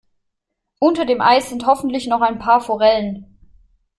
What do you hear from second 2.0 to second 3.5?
noch ein paar Forellen.